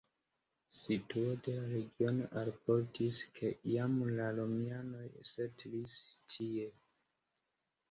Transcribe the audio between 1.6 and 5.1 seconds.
regiono alportis, ke jam la romianoj